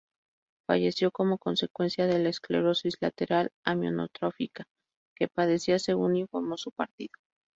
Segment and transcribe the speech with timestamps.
[0.67, 4.63] Falleció como consecuencia de la esclerosis lateral amiotrófica
[5.15, 7.13] que padecía, según informó su partido.